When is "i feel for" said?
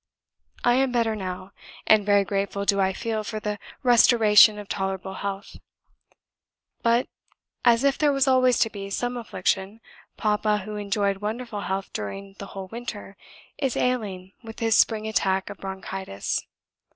2.81-3.39